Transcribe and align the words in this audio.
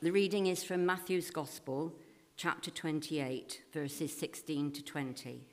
the 0.00 0.10
reading 0.10 0.48
is 0.48 0.64
from 0.64 0.84
Matthew's 0.84 1.30
Gospel, 1.30 1.94
chapter 2.36 2.68
28, 2.68 3.62
verses 3.72 4.16
16 4.16 4.72
to 4.72 4.82
20, 4.82 5.46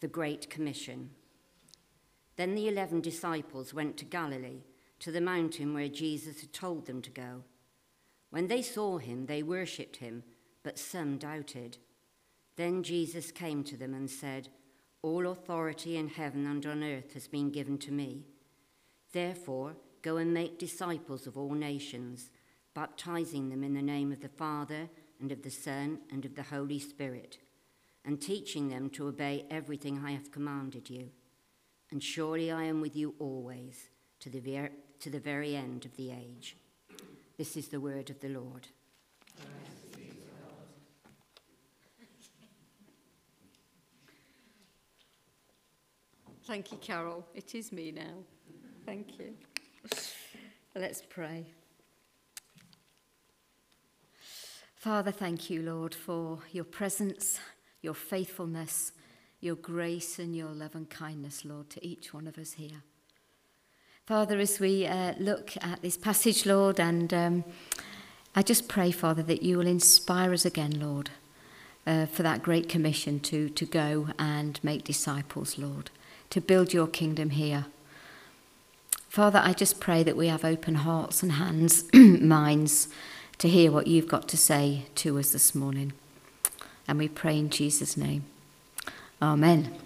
the 0.00 0.08
Great 0.08 0.48
Commission. 0.48 1.10
Then 2.36 2.54
the 2.54 2.68
eleven 2.68 3.02
disciples 3.02 3.74
went 3.74 3.98
to 3.98 4.06
Galilee, 4.06 4.62
to 5.00 5.12
the 5.12 5.20
mountain 5.20 5.74
where 5.74 5.88
Jesus 5.88 6.40
had 6.40 6.54
told 6.54 6.86
them 6.86 7.02
to 7.02 7.10
go. 7.10 7.42
When 8.30 8.48
they 8.48 8.62
saw 8.62 8.96
him, 8.96 9.26
they 9.26 9.42
worshipped 9.42 9.96
him, 9.96 10.22
but 10.62 10.78
some 10.78 11.18
doubted. 11.18 11.76
Then 12.56 12.82
Jesus 12.82 13.30
came 13.30 13.62
to 13.64 13.76
them 13.76 13.92
and 13.92 14.10
said, 14.10 14.48
All 15.02 15.26
authority 15.26 15.98
in 15.98 16.08
heaven 16.08 16.46
and 16.46 16.64
on 16.64 16.82
earth 16.82 17.12
has 17.12 17.28
been 17.28 17.50
given 17.50 17.76
to 17.78 17.92
me. 17.92 18.24
Therefore, 19.12 19.76
go 20.04 20.18
and 20.18 20.34
make 20.34 20.58
disciples 20.58 21.26
of 21.26 21.38
all 21.38 21.54
nations, 21.54 22.30
baptizing 22.74 23.48
them 23.48 23.64
in 23.64 23.72
the 23.72 23.82
name 23.82 24.12
of 24.12 24.20
the 24.20 24.28
Father, 24.28 24.88
and 25.18 25.32
of 25.32 25.42
the 25.42 25.50
Son, 25.50 25.98
and 26.12 26.26
of 26.26 26.34
the 26.34 26.42
Holy 26.42 26.78
Spirit, 26.78 27.38
and 28.04 28.20
teaching 28.20 28.68
them 28.68 28.90
to 28.90 29.08
obey 29.08 29.46
everything 29.50 30.02
I 30.04 30.12
have 30.12 30.30
commanded 30.30 30.90
you. 30.90 31.08
And 31.90 32.02
surely 32.02 32.52
I 32.52 32.64
am 32.64 32.82
with 32.82 32.94
you 32.94 33.14
always, 33.18 33.88
to 34.20 34.28
the, 34.28 34.40
ver- 34.40 34.72
to 35.00 35.08
the 35.08 35.20
very 35.20 35.56
end 35.56 35.86
of 35.86 35.96
the 35.96 36.10
age. 36.10 36.56
This 37.38 37.56
is 37.56 37.68
the 37.68 37.80
word 37.80 38.10
of 38.10 38.20
the 38.20 38.28
Lord. 38.28 38.68
Thank 46.46 46.72
you, 46.72 46.78
Carol. 46.78 47.26
It 47.34 47.54
is 47.54 47.72
me 47.72 47.90
now. 47.90 48.18
Thank 48.84 49.18
you. 49.18 49.34
Let's 50.74 51.02
pray. 51.02 51.46
Father, 54.76 55.10
thank 55.10 55.48
you, 55.48 55.62
Lord, 55.62 55.94
for 55.94 56.40
your 56.52 56.64
presence, 56.64 57.40
your 57.80 57.94
faithfulness, 57.94 58.92
your 59.40 59.54
grace, 59.54 60.18
and 60.18 60.36
your 60.36 60.50
love 60.50 60.74
and 60.74 60.88
kindness, 60.90 61.44
Lord, 61.44 61.70
to 61.70 61.86
each 61.86 62.12
one 62.12 62.26
of 62.26 62.38
us 62.38 62.54
here. 62.54 62.82
Father, 64.06 64.38
as 64.38 64.60
we 64.60 64.86
uh, 64.86 65.14
look 65.18 65.54
at 65.62 65.80
this 65.80 65.96
passage, 65.96 66.44
Lord, 66.44 66.78
and 66.78 67.14
um, 67.14 67.44
I 68.36 68.42
just 68.42 68.68
pray, 68.68 68.90
Father, 68.90 69.22
that 69.22 69.42
you 69.42 69.58
will 69.58 69.66
inspire 69.66 70.32
us 70.32 70.44
again, 70.44 70.78
Lord, 70.78 71.10
uh, 71.86 72.06
for 72.06 72.22
that 72.22 72.42
great 72.42 72.68
commission 72.68 73.20
to, 73.20 73.48
to 73.48 73.64
go 73.64 74.08
and 74.18 74.60
make 74.62 74.84
disciples, 74.84 75.56
Lord 75.56 75.90
to 76.34 76.40
build 76.40 76.72
your 76.72 76.88
kingdom 76.88 77.30
here. 77.30 77.66
Father, 79.14 79.40
I 79.44 79.52
just 79.52 79.78
pray 79.78 80.02
that 80.02 80.16
we 80.16 80.26
have 80.26 80.44
open 80.44 80.74
hearts 80.74 81.22
and 81.22 81.30
hands, 81.30 81.84
minds 81.94 82.88
to 83.38 83.48
hear 83.48 83.70
what 83.70 83.86
you've 83.86 84.08
got 84.08 84.26
to 84.26 84.36
say 84.36 84.86
to 84.96 85.20
us 85.20 85.30
this 85.30 85.54
morning. 85.54 85.92
And 86.88 86.98
we 86.98 87.06
pray 87.06 87.38
in 87.38 87.48
Jesus' 87.48 87.96
name. 87.96 88.24
Amen. 89.22 89.78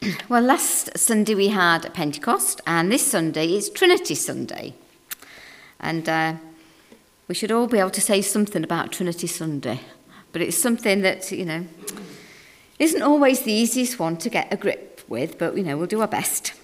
Amen. 0.00 0.16
Well, 0.30 0.40
last 0.40 0.96
Sunday 0.96 1.34
we 1.34 1.48
had 1.48 1.92
Pentecost, 1.92 2.62
and 2.66 2.90
this 2.90 3.06
Sunday 3.06 3.54
is 3.54 3.68
Trinity 3.68 4.14
Sunday. 4.14 4.72
And 5.78 6.08
uh, 6.08 6.36
we 7.28 7.34
should 7.34 7.52
all 7.52 7.66
be 7.66 7.80
able 7.80 7.90
to 7.90 8.00
say 8.00 8.22
something 8.22 8.64
about 8.64 8.92
Trinity 8.92 9.26
Sunday, 9.26 9.80
but 10.32 10.40
it's 10.40 10.56
something 10.56 11.02
that, 11.02 11.30
you 11.30 11.44
know, 11.44 11.66
isn't 12.78 13.02
always 13.02 13.42
the 13.42 13.52
easiest 13.52 13.98
one 13.98 14.16
to 14.16 14.30
get 14.30 14.50
a 14.50 14.56
grip 14.56 15.02
with, 15.06 15.36
but 15.36 15.54
you 15.54 15.62
know, 15.62 15.76
we'll 15.76 15.86
do 15.86 16.00
our 16.00 16.08
best. 16.08 16.54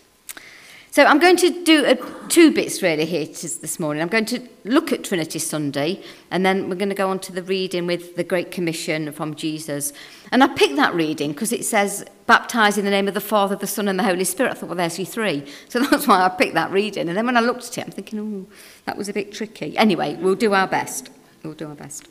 So 0.97 1.05
I'm 1.05 1.19
going 1.19 1.37
to 1.37 1.63
do 1.63 1.85
a, 1.85 1.97
two 2.29 2.51
bits 2.53 2.83
really 2.83 3.05
here 3.05 3.27
this 3.27 3.79
morning. 3.79 4.01
I'm 4.01 4.09
going 4.09 4.25
to 4.25 4.41
look 4.65 4.93
at 4.93 5.05
Trinity 5.05 5.39
Sunday, 5.39 6.03
and 6.31 6.47
then 6.47 6.71
we're 6.71 6.77
going 6.77 6.89
to 6.89 6.95
go 6.95 7.11
on 7.11 7.19
to 7.19 7.33
the 7.33 7.43
reading 7.43 7.87
with 7.87 8.17
the 8.17 8.25
Great 8.25 8.51
Commission 8.51 9.13
from 9.13 9.35
Jesus. 9.35 9.93
And 10.33 10.43
I 10.43 10.47
picked 10.47 10.77
that 10.77 10.95
reading 10.95 11.33
because 11.33 11.53
it 11.53 11.67
says, 11.67 12.03
baptize 12.27 12.79
in 12.79 12.87
the 12.87 12.91
name 12.91 13.09
of 13.09 13.13
the 13.13 13.21
Father, 13.21 13.57
the 13.57 13.67
Son, 13.67 13.89
and 13.89 13.99
the 13.99 14.05
Holy 14.05 14.25
Spirit. 14.25 14.53
I 14.53 14.55
thought, 14.55 14.71
well, 14.71 14.77
there's 14.77 14.99
you 14.99 15.05
three. 15.05 15.45
So 15.69 15.81
that's 15.81 16.09
why 16.09 16.25
I 16.25 16.31
picked 16.31 16.55
that 16.55 16.71
reading. 16.71 17.11
And 17.11 17.19
then 17.19 17.27
when 17.27 17.37
I 17.37 17.41
looked 17.41 17.67
at 17.67 17.77
it, 17.77 17.85
I'm 17.85 17.91
thinking, 17.91 18.19
oh, 18.19 18.55
that 18.87 18.97
was 18.97 19.11
a 19.11 19.13
bit 19.13 19.33
tricky. 19.33 19.77
Anyway, 19.77 20.17
we'll 20.19 20.35
do 20.35 20.55
our 20.55 20.67
best. 20.67 21.11
We'll 21.43 21.53
do 21.53 21.69
our 21.69 21.75
best. 21.75 22.09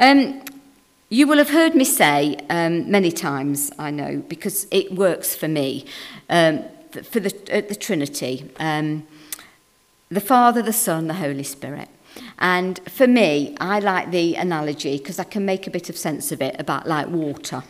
Um, 0.00 0.42
you 1.08 1.28
will 1.28 1.38
have 1.38 1.50
heard 1.50 1.76
me 1.76 1.84
say 1.84 2.36
um, 2.50 2.90
many 2.90 3.12
times, 3.12 3.70
I 3.78 3.92
know, 3.92 4.24
because 4.26 4.66
it 4.72 4.92
works 4.92 5.36
for 5.36 5.46
me, 5.46 5.86
um, 6.28 6.64
for 6.92 7.20
the, 7.20 7.34
uh, 7.52 7.60
the 7.68 7.74
Trinity, 7.74 8.50
um, 8.58 9.06
the 10.10 10.20
Father, 10.20 10.62
the 10.62 10.72
Son, 10.72 11.06
the 11.06 11.14
Holy 11.14 11.42
Spirit. 11.42 11.88
And 12.38 12.78
for 12.90 13.06
me, 13.06 13.56
I 13.60 13.78
like 13.78 14.10
the 14.10 14.34
analogy 14.34 14.98
because 14.98 15.18
I 15.18 15.24
can 15.24 15.44
make 15.44 15.66
a 15.66 15.70
bit 15.70 15.88
of 15.88 15.96
sense 15.96 16.32
of 16.32 16.42
it 16.42 16.56
about 16.58 16.86
like 16.86 17.08
water. 17.08 17.62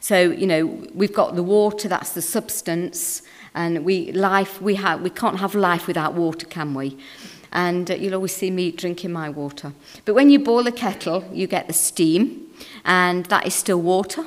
So, 0.00 0.20
you 0.20 0.46
know, 0.46 0.66
we've 0.94 1.12
got 1.12 1.36
the 1.36 1.42
water, 1.42 1.88
that's 1.88 2.12
the 2.12 2.22
substance, 2.22 3.22
and 3.54 3.84
we 3.84 4.10
life 4.12 4.60
we 4.60 4.74
have 4.76 5.02
we 5.02 5.10
can't 5.10 5.38
have 5.38 5.54
life 5.54 5.86
without 5.86 6.14
water, 6.14 6.46
can 6.46 6.74
we? 6.74 6.96
and 7.52 7.90
uh, 7.90 7.94
you'll 7.94 8.14
always 8.14 8.34
see 8.34 8.50
me 8.50 8.70
drinking 8.70 9.12
my 9.12 9.28
water. 9.28 9.72
But 10.04 10.14
when 10.14 10.30
you 10.30 10.38
boil 10.38 10.66
a 10.66 10.72
kettle, 10.72 11.28
you 11.32 11.46
get 11.46 11.66
the 11.66 11.72
steam, 11.72 12.48
and 12.84 13.26
that 13.26 13.46
is 13.46 13.54
still 13.54 13.80
water. 13.80 14.24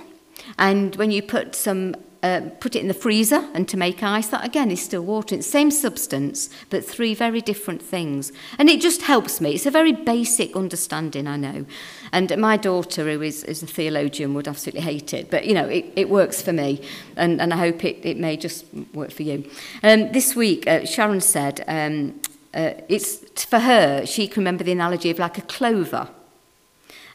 And 0.57 0.95
when 0.95 1.11
you 1.11 1.21
put 1.21 1.55
some 1.55 1.95
uh, 2.25 2.49
put 2.59 2.75
it 2.75 2.79
in 2.79 2.87
the 2.87 2.93
freezer 2.95 3.47
and 3.53 3.69
to 3.69 3.77
make 3.77 4.01
ice, 4.01 4.27
that 4.29 4.43
again 4.43 4.71
is 4.71 4.81
still 4.81 5.03
water. 5.03 5.35
It's 5.35 5.45
the 5.45 5.51
same 5.51 5.69
substance, 5.69 6.49
but 6.71 6.83
three 6.83 7.13
very 7.13 7.39
different 7.39 7.83
things. 7.83 8.31
And 8.57 8.67
it 8.67 8.81
just 8.81 9.03
helps 9.03 9.39
me. 9.39 9.51
It's 9.51 9.67
a 9.67 9.71
very 9.71 9.91
basic 9.91 10.55
understanding, 10.55 11.27
I 11.27 11.37
know. 11.37 11.65
And 12.11 12.35
my 12.37 12.57
daughter, 12.57 13.03
who 13.03 13.21
is, 13.21 13.43
is 13.43 13.61
a 13.61 13.67
theologian, 13.67 14.33
would 14.33 14.47
absolutely 14.47 14.81
hate 14.81 15.13
it. 15.13 15.29
But, 15.29 15.45
you 15.45 15.53
know, 15.53 15.67
it, 15.67 15.85
it 15.95 16.09
works 16.09 16.41
for 16.41 16.51
me. 16.51 16.81
And, 17.15 17.39
and 17.39 17.53
I 17.53 17.57
hope 17.57 17.85
it, 17.85 18.03
it 18.03 18.17
may 18.17 18.37
just 18.37 18.65
work 18.95 19.11
for 19.11 19.21
you. 19.21 19.47
Um, 19.83 20.11
this 20.11 20.35
week, 20.35 20.65
uh, 20.65 20.83
Sharon 20.85 21.21
said, 21.21 21.63
um, 21.67 22.19
uh, 22.55 22.73
it's 22.89 23.43
for 23.45 23.59
her, 23.59 24.03
she 24.07 24.27
can 24.27 24.41
remember 24.41 24.63
the 24.63 24.71
analogy 24.71 25.11
of 25.11 25.19
like 25.19 25.37
a 25.37 25.43
clover. 25.43 26.09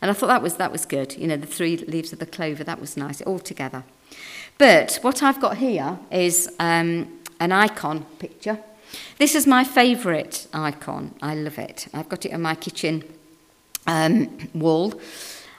And 0.00 0.08
I 0.08 0.14
thought 0.14 0.28
that 0.28 0.42
was, 0.42 0.54
that 0.56 0.70
was 0.70 0.86
good. 0.86 1.16
You 1.16 1.26
know, 1.26 1.36
the 1.36 1.48
three 1.48 1.78
leaves 1.78 2.12
of 2.12 2.20
the 2.20 2.26
clover, 2.26 2.62
that 2.62 2.80
was 2.80 2.96
nice, 2.96 3.20
all 3.22 3.40
together. 3.40 3.82
But 4.58 4.98
what 5.02 5.22
I've 5.22 5.40
got 5.40 5.56
here 5.56 5.98
is 6.10 6.48
um, 6.58 7.18
an 7.38 7.52
icon 7.52 8.04
picture. 8.18 8.58
This 9.18 9.34
is 9.34 9.46
my 9.46 9.64
favourite 9.64 10.46
icon. 10.52 11.14
I 11.22 11.34
love 11.34 11.58
it. 11.58 11.88
I've 11.94 12.08
got 12.08 12.26
it 12.26 12.32
on 12.32 12.42
my 12.42 12.54
kitchen 12.54 13.04
um, 13.86 14.50
wall. 14.54 15.00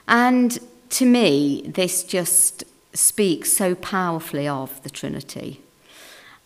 And 0.06 0.58
to 0.90 1.06
me, 1.06 1.62
this 1.66 2.04
just 2.04 2.64
speaks 2.92 3.52
so 3.52 3.74
powerfully 3.74 4.46
of 4.46 4.82
the 4.82 4.90
Trinity. 4.90 5.60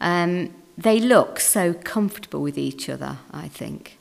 Um, 0.01 0.55
they 0.79 1.01
look 1.01 1.41
so 1.41 1.73
comfortable 1.73 2.43
with 2.43 2.59
each 2.59 2.89
other, 2.89 3.19
I 3.33 3.49
think. 3.49 3.99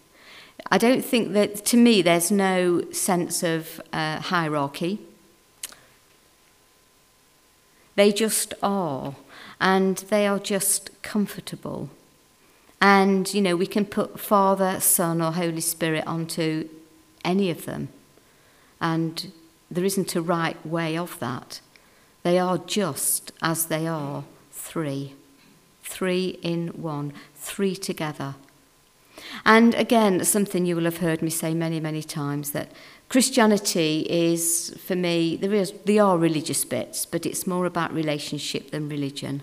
I 0.71 0.77
don't 0.77 1.03
think 1.03 1.33
that, 1.33 1.65
to 1.65 1.77
me, 1.77 2.01
there's 2.01 2.31
no 2.31 2.89
sense 2.91 3.43
of 3.43 3.81
uh, 3.93 4.19
hierarchy. 4.19 4.99
They 7.95 8.11
just 8.11 8.53
are, 8.61 9.15
and 9.59 9.97
they 9.97 10.27
are 10.27 10.39
just 10.39 11.01
comfortable. 11.01 11.89
And, 12.81 13.33
you 13.33 13.41
know, 13.41 13.55
we 13.55 13.67
can 13.67 13.85
put 13.85 14.19
Father, 14.19 14.79
Son, 14.79 15.21
or 15.21 15.31
Holy 15.31 15.61
Spirit 15.61 16.05
onto 16.05 16.69
any 17.23 17.49
of 17.49 17.65
them. 17.65 17.89
And 18.79 19.31
there 19.71 19.85
isn't 19.85 20.15
a 20.15 20.21
right 20.21 20.63
way 20.65 20.97
of 20.97 21.17
that. 21.19 21.61
They 22.23 22.37
are 22.37 22.57
just 22.57 23.31
as 23.41 23.67
they 23.67 23.87
are 23.87 24.23
three 24.51 25.13
three 25.85 26.39
in 26.41 26.67
one, 26.69 27.13
three 27.35 27.75
together. 27.75 28.35
And 29.45 29.73
again, 29.75 30.23
something 30.25 30.65
you 30.65 30.75
will 30.75 30.83
have 30.83 30.97
heard 30.97 31.21
me 31.21 31.29
say 31.29 31.53
many, 31.53 31.79
many 31.79 32.03
times 32.03 32.51
that 32.51 32.71
Christianity 33.09 34.05
is, 34.09 34.75
for 34.85 34.95
me, 34.95 35.35
there, 35.35 35.53
is, 35.53 35.73
there 35.85 36.03
are 36.03 36.17
religious 36.17 36.65
bits, 36.65 37.05
but 37.05 37.25
it's 37.25 37.45
more 37.45 37.65
about 37.65 37.93
relationship 37.93 38.71
than 38.71 38.89
religion. 38.89 39.41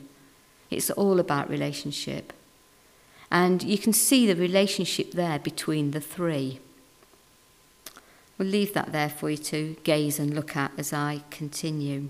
It's 0.71 0.91
all 0.91 1.21
about 1.21 1.49
relationship. 1.49 2.33
And 3.31 3.63
you 3.63 3.79
can 3.79 3.93
see 3.93 4.27
the 4.27 4.37
relationship 4.37 5.13
there 5.13 5.39
between 5.39 5.93
the 5.93 6.01
three. 6.01 6.61
We'll 8.37 8.49
leave 8.49 8.75
that 8.75 8.93
there 8.93 9.09
for 9.09 9.31
you 9.31 9.37
to 9.39 9.77
gaze 9.85 10.19
and 10.19 10.35
look 10.35 10.57
at 10.57 10.73
as 10.77 10.93
I 10.93 11.23
continue. 11.31 12.09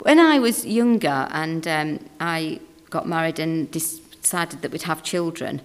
When 0.00 0.18
I 0.18 0.38
was 0.38 0.64
younger 0.64 1.28
and 1.30 1.66
um, 1.68 2.00
I 2.20 2.60
got 2.88 3.06
married 3.06 3.38
and 3.38 3.70
decided 3.70 4.62
that 4.62 4.70
we'd 4.70 4.82
have 4.82 5.02
children, 5.02 5.60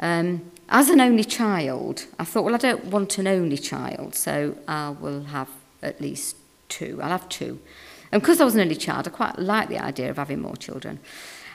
um, 0.00 0.50
as 0.68 0.88
an 0.88 1.00
only 1.00 1.24
child, 1.24 2.06
I 2.18 2.24
thought, 2.24 2.44
well, 2.44 2.54
I 2.54 2.58
don't 2.58 2.86
want 2.86 3.18
an 3.18 3.26
only 3.26 3.58
child, 3.58 4.14
so 4.14 4.56
I 4.66 4.90
will 4.90 5.24
have 5.24 5.48
at 5.82 6.00
least 6.00 6.36
two. 6.68 7.00
I'll 7.02 7.10
have 7.10 7.28
two. 7.28 7.60
And 8.10 8.22
because 8.22 8.40
I 8.40 8.44
was 8.44 8.54
an 8.54 8.60
only 8.60 8.76
child, 8.76 9.06
I 9.06 9.10
quite 9.10 9.38
liked 9.38 9.70
the 9.70 9.78
idea 9.78 10.10
of 10.10 10.16
having 10.16 10.40
more 10.40 10.56
children. 10.56 11.00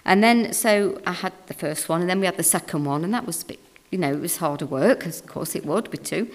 And 0.05 0.23
then, 0.23 0.53
so 0.53 1.01
I 1.05 1.13
had 1.13 1.33
the 1.47 1.53
first 1.53 1.89
one, 1.89 2.01
and 2.01 2.09
then 2.09 2.19
we 2.19 2.25
had 2.25 2.37
the 2.37 2.43
second 2.43 2.85
one, 2.85 3.03
and 3.03 3.13
that 3.13 3.25
was 3.25 3.43
a 3.43 3.45
bit, 3.45 3.59
you 3.91 3.97
know, 3.97 4.11
it 4.13 4.21
was 4.21 4.37
harder 4.37 4.65
work, 4.65 5.05
as 5.05 5.21
of 5.21 5.27
course 5.27 5.55
it 5.55 5.65
would 5.65 5.89
with 5.89 6.03
two. 6.03 6.31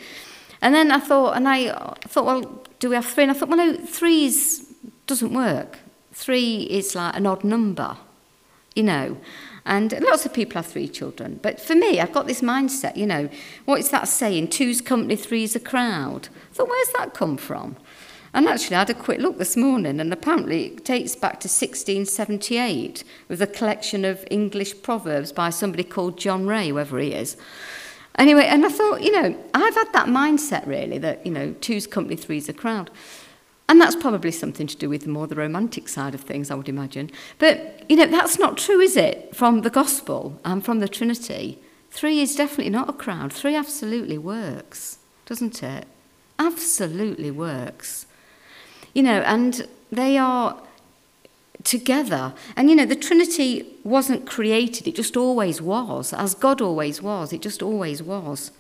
And 0.61 0.75
then 0.75 0.91
I 0.91 0.99
thought, 0.99 1.37
and 1.37 1.49
I 1.49 1.71
thought, 2.01 2.25
well, 2.25 2.65
do 2.79 2.89
we 2.89 2.95
have 2.95 3.07
three? 3.07 3.25
And 3.25 3.31
I 3.31 3.35
thought, 3.35 3.49
well, 3.49 3.59
no, 3.59 3.77
three 3.77 4.33
doesn't 5.07 5.33
work. 5.33 5.79
Three 6.13 6.63
is 6.63 6.95
like 6.95 7.17
an 7.17 7.27
odd 7.27 7.45
number, 7.45 7.97
you 8.75 8.83
know. 8.83 9.17
And 9.67 9.93
lots 10.03 10.27
of 10.27 10.35
people 10.35 10.57
have 10.57 10.67
three 10.67 10.89
children. 10.89 11.41
But 11.43 11.59
for 11.59 11.75
me, 11.75 11.99
I've 11.99 12.13
got 12.13 12.27
this 12.27 12.43
mindset, 12.43 12.97
you 12.97 13.07
know, 13.07 13.31
what 13.65 13.81
is 13.81 13.91
that 13.91 14.09
saying? 14.09 14.49
Two's 14.49 14.81
company, 14.81 15.17
three's 15.17 15.57
a 15.57 15.61
crowd. 15.61 16.29
I 16.51 16.55
thought, 16.55 16.69
where's 16.69 16.93
that 16.99 17.15
come 17.15 17.37
from? 17.39 17.77
And 18.35 18.49
actually, 18.49 18.77
I 18.77 18.81
had 18.81 18.91
a 18.91 18.95
quick 18.95 19.21
look 19.21 19.39
this 19.39 19.57
morning, 19.57 20.01
and 20.01 20.13
apparently 20.13 20.67
it 20.67 20.85
dates 20.85 21.15
back 21.15 21.35
to 21.41 21.49
1678 21.49 23.05
with 23.29 23.41
a 23.41 23.47
collection 23.47 24.05
of 24.05 24.27
English 24.29 24.83
proverbs 24.83 25.31
by 25.31 25.51
somebody 25.51 25.85
called 25.85 26.19
John 26.19 26.45
Ray, 26.45 26.71
whoever 26.71 26.99
he 26.99 27.13
is. 27.13 27.37
Anyway, 28.19 28.45
and 28.45 28.67
I 28.67 28.69
thought, 28.69 29.03
you 29.03 29.13
know, 29.13 29.37
I've 29.55 29.75
had 29.75 29.93
that 29.93 30.09
mindset 30.09 30.67
really 30.67 30.99
that, 30.99 31.25
you 31.25 31.33
know, 31.33 31.55
two's 31.61 31.87
company, 31.87 32.17
three's 32.17 32.49
a 32.49 32.53
crowd. 32.53 32.91
And 33.69 33.81
that's 33.81 33.97
probably 33.97 34.31
something 34.31 34.67
to 34.67 34.77
do 34.77 34.89
with 34.89 35.07
more 35.07 35.27
the 35.27 35.35
romantic 35.35 35.89
side 35.89 36.15
of 36.15 36.21
things, 36.21 36.51
I 36.51 36.55
would 36.55 36.69
imagine. 36.69 37.11
But, 37.39 37.85
you 37.89 37.97
know, 37.97 38.07
that's 38.07 38.39
not 38.39 38.59
true, 38.59 38.81
is 38.81 38.97
it, 38.97 39.35
from 39.35 39.63
the 39.63 39.71
gospel 39.71 40.39
and 40.45 40.65
from 40.65 40.81
the 40.81 40.89
Trinity? 40.89 41.59
Three 41.91 42.21
is 42.21 42.37
definitely 42.37 42.71
not 42.71 42.91
a 42.91 42.93
crowd. 42.93 43.33
Three 43.33 43.55
absolutely 43.55 44.19
works, 44.19 44.99
doesn't 45.27 45.63
it? 45.63 45.87
Absolutely 46.39 47.31
works. 47.31 48.07
You 48.93 49.03
know, 49.03 49.21
and 49.23 49.67
they 49.91 50.19
are 50.19 50.59
together. 51.63 52.35
And 52.57 52.69
you 52.69 52.77
know, 52.77 52.85
the 52.85 52.97
Trinity 52.97 53.67
wasn't 53.83 54.27
created, 54.27 54.87
it 54.87 54.95
just 54.95 55.17
always 55.17 55.61
was, 55.61 56.13
as 56.13 56.35
God 56.35 56.61
always 56.61 57.03
was, 57.03 57.33
it 57.33 57.41
just 57.41 57.63
always 57.63 58.03
was. 58.03 58.51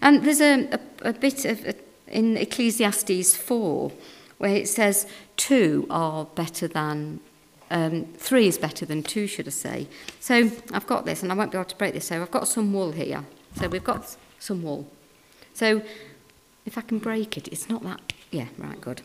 And 0.00 0.24
there's 0.24 0.40
a, 0.40 0.68
a, 0.72 0.80
a 1.10 1.12
bit 1.12 1.44
of, 1.44 1.64
a, 1.66 1.74
in 2.08 2.36
Ecclesiastes 2.36 3.36
4, 3.36 3.92
where 4.40 4.56
it 4.56 4.68
says 4.68 5.06
two 5.36 5.86
are 5.90 6.24
better 6.24 6.66
than 6.66 7.20
um, 7.70 8.06
three 8.16 8.48
is 8.48 8.56
better 8.56 8.86
than 8.86 9.02
two, 9.02 9.26
should 9.26 9.46
I 9.46 9.50
say. 9.50 9.86
So 10.18 10.50
I've 10.72 10.86
got 10.86 11.04
this, 11.04 11.22
and 11.22 11.30
I 11.30 11.34
won't 11.34 11.52
be 11.52 11.58
able 11.58 11.68
to 11.68 11.76
break 11.76 11.92
this. 11.92 12.06
So 12.06 12.22
I've 12.22 12.30
got 12.30 12.48
some 12.48 12.72
wool 12.72 12.92
here. 12.92 13.22
So 13.56 13.68
we've 13.68 13.84
got 13.84 14.16
some 14.38 14.62
wool. 14.62 14.90
So 15.52 15.82
if 16.64 16.78
I 16.78 16.80
can 16.80 16.98
break 16.98 17.36
it, 17.36 17.48
it's 17.48 17.68
not 17.68 17.82
that. 17.82 18.14
Yeah, 18.30 18.46
right, 18.56 18.80
good. 18.80 19.02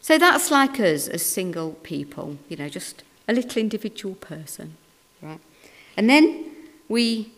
So 0.00 0.16
that's 0.16 0.50
like 0.50 0.80
us 0.80 1.08
as 1.08 1.20
single 1.26 1.72
people, 1.82 2.38
you 2.48 2.56
know, 2.56 2.70
just 2.70 3.04
a 3.28 3.34
little 3.34 3.60
individual 3.60 4.14
person, 4.14 4.78
right? 5.20 5.40
And 5.94 6.08
then 6.08 6.46
we 6.88 7.32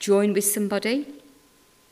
join 0.00 0.32
with 0.32 0.46
somebody, 0.46 1.06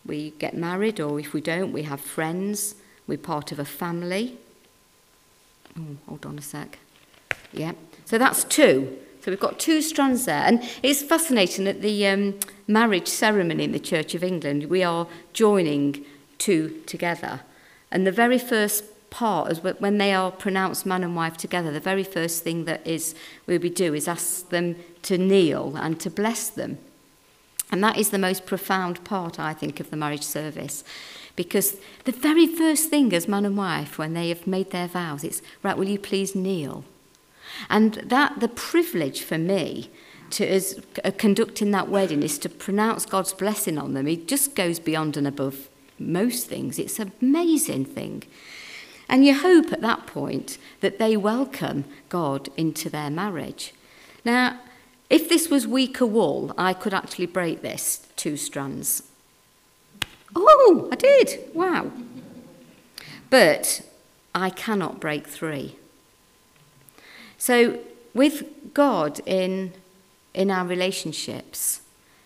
we 0.05 0.31
get 0.41 0.57
married, 0.57 0.99
or 0.99 1.21
if 1.21 1.33
we 1.33 1.41
don't, 1.41 1.71
we 1.73 1.85
have 1.85 2.01
friends, 2.01 2.75
we're 3.07 3.19
part 3.19 3.53
of 3.53 3.59
a 3.59 3.65
family. 3.65 4.39
Hold 6.07 6.27
on 6.27 6.39
a 6.39 6.43
sec. 6.43 6.79
Yeah. 7.53 7.73
So 8.05 8.19
that's 8.19 8.45
two. 8.45 8.99
So 9.21 9.33
we've 9.33 9.41
got 9.41 9.59
two 9.59 9.83
strands 9.83 10.25
there. 10.25 10.43
And 10.43 10.63
it's 10.83 11.03
fascinating 11.03 11.65
that 11.65 11.83
the 11.83 12.07
um, 12.07 12.39
marriage 12.69 13.09
ceremony 13.09 13.65
in 13.65 13.73
the 13.73 13.81
Church 13.81 14.15
of 14.15 14.23
England, 14.23 14.65
we 14.67 14.83
are 14.83 15.07
joining 15.33 16.05
two 16.39 16.83
together. 16.87 17.41
And 17.91 18.07
the 18.07 18.13
very 18.13 18.39
first 18.39 18.85
part 19.11 19.51
is 19.51 19.63
when 19.63 19.99
they 19.99 20.13
are 20.13 20.31
pronounced 20.31 20.87
man 20.87 21.03
and 21.03 21.17
wife 21.17 21.37
together, 21.37 21.73
the 21.73 21.81
very 21.81 22.05
first 22.05 22.45
thing 22.45 22.67
that 22.67 22.87
is 22.87 23.15
we 23.47 23.59
do 23.59 23.95
is 23.95 24.07
ask 24.07 24.49
them 24.51 24.77
to 25.03 25.19
kneel 25.19 25.77
and 25.77 25.99
to 26.01 26.11
bless 26.11 26.49
them. 26.49 26.79
And 27.71 27.83
that 27.83 27.97
is 27.97 28.11
the 28.11 28.19
most 28.19 28.47
profound 28.47 29.03
part, 29.05 29.41
I 29.41 29.53
think, 29.53 29.81
of 29.81 29.91
the 29.91 29.97
marriage 29.97 30.23
service. 30.23 30.85
Because 31.37 31.77
the 32.05 32.13
very 32.13 32.47
first 32.47 32.89
thing 32.89 33.13
as 33.13 33.29
man 33.29 33.45
and 33.45 33.57
wife, 33.57 33.99
when 33.99 34.15
they 34.15 34.31
have 34.31 34.47
made 34.47 34.71
their 34.71 34.89
vows, 34.89 35.23
it's, 35.23 35.43
right, 35.63 35.77
will 35.77 35.89
you 35.89 35.99
please 35.99 36.35
kneel? 36.35 36.85
And 37.69 37.95
that, 37.95 38.41
the 38.41 38.49
privilege 38.49 39.23
for 39.23 39.39
me 39.39 39.91
to 40.31 40.47
as, 40.47 40.81
uh, 41.05 41.13
conducting 41.17 41.71
that 41.71 41.89
wedding 41.89 42.23
is 42.23 42.39
to 42.39 42.49
pronounce 42.49 43.07
God's 43.07 43.33
blessing 43.33 43.79
on 43.79 43.95
them. 43.95 44.09
It 44.09 44.27
just 44.27 44.55
goes 44.55 44.79
beyond 44.79 45.17
and 45.17 45.27
above 45.27 45.69
most 45.99 46.49
things. 46.49 46.79
It's 46.79 46.99
an 46.99 47.13
amazing 47.23 47.85
thing. 47.85 48.25
And 49.09 49.25
you 49.25 49.35
hope 49.35 49.73
at 49.73 49.83
that 49.83 50.07
point 50.07 50.59
that 50.81 50.99
they 50.99 51.17
welcome 51.17 51.85
God 52.09 52.49
into 52.57 52.91
their 52.91 53.11
marriage. 53.11 53.73
Now, 54.25 54.59
if 55.09 55.29
this 55.29 55.49
was 55.49 55.67
weaker 55.67 56.07
wool, 56.07 56.53
I 56.59 56.73
could 56.73 56.93
actually 56.93 57.27
break 57.27 57.63
this 57.63 58.09
two 58.17 58.37
strands 58.37 59.05
Oh, 60.35 60.89
I 60.91 60.97
did. 60.97 61.51
Wow. 61.55 61.91
But 63.31 63.83
I 64.35 64.51
cannot 64.51 65.01
break 65.01 65.27
three. 65.27 65.77
So, 67.39 67.81
with 68.15 68.75
God 68.75 69.21
in, 69.27 69.73
in 70.35 70.51
our 70.51 70.67
relationships, 70.67 71.83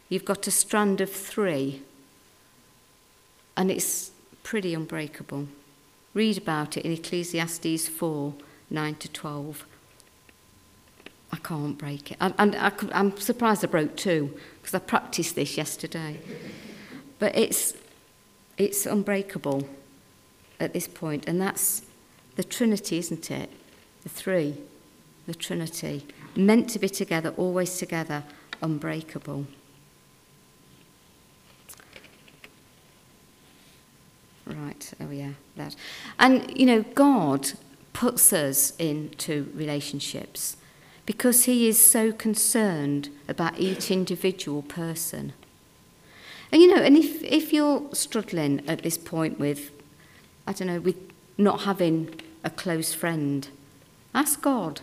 you've 0.09 0.25
got 0.25 0.47
a 0.47 0.51
strand 0.51 1.01
of 1.01 1.11
three, 1.11 1.83
and 3.57 3.71
it's 3.71 4.13
pretty 4.43 4.75
unbreakable. 4.75 5.49
Read 6.15 6.39
about 6.39 6.77
it 6.77 6.85
in 6.85 6.93
Ecclesiastes 6.93 7.89
4 7.89 8.35
9 8.73 8.95
to 8.95 9.09
12. 9.09 9.67
I 11.33 11.37
can't 11.37 11.79
break 11.79 12.13
it. 12.13 12.17
And, 12.21 12.35
and 12.39 12.57
I 12.57 12.73
am 12.93 13.17
surprised 13.17 13.65
I 13.65 13.69
broke 13.69 13.97
two 13.97 14.37
because 14.61 14.75
I 14.75 14.79
practiced 14.79 15.35
this 15.35 15.57
yesterday. 15.57 16.21
But 17.19 17.37
it's, 17.37 17.75
it's 18.61 18.85
unbreakable 18.85 19.67
at 20.61 20.75
this 20.75 20.87
point, 20.87 21.27
and 21.27 21.41
that's 21.41 21.83
the 22.37 22.45
Trinity, 22.45 22.99
isn't 22.99 23.31
it? 23.31 23.51
The 24.03 24.11
three, 24.11 24.59
the 25.27 25.35
Trinity, 25.35 26.07
meant 26.37 26.69
to 26.71 26.79
be 26.79 26.89
together, 26.91 27.33
always 27.39 27.79
together, 27.79 28.23
unbreakable. 28.61 29.47
Right, 34.45 34.93
oh 35.01 35.11
yeah, 35.11 35.33
that. 35.57 35.75
And, 36.19 36.55
you 36.59 36.67
know, 36.67 36.83
God 36.95 37.53
puts 37.95 38.31
us 38.31 38.77
into 38.77 39.51
relationships 39.55 40.59
because 41.07 41.45
He 41.45 41.67
is 41.67 41.83
so 41.83 42.13
concerned 42.13 43.09
about 43.27 43.59
each 43.59 43.91
individual 43.91 44.61
person. 44.61 45.33
And 46.53 46.61
you 46.61 46.75
know, 46.75 46.83
and 46.83 46.97
if, 46.97 47.23
if 47.23 47.53
you're 47.53 47.83
struggling 47.93 48.69
at 48.69 48.83
this 48.83 48.99
point 48.99 49.39
with, 49.39 49.71
I 50.47 50.53
don't 50.53 50.69
know, 50.69 50.81
with 50.81 50.97
not 51.39 51.61
having 51.63 52.21
a 52.43 52.51
close 52.51 52.93
friend, 52.93 53.49
ask 54.15 54.43
God 54.43 54.81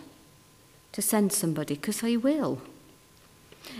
to 0.92 1.02
send 1.02 1.32
somebody, 1.32 1.74
because 1.74 2.00
He 2.00 2.16
will. 2.16 2.62